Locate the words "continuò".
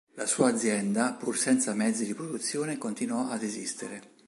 2.79-3.29